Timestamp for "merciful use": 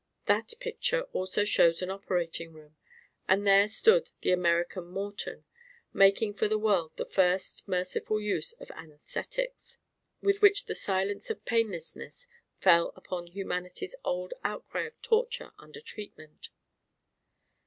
7.67-8.53